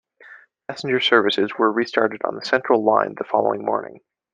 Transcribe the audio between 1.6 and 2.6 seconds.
restarted on the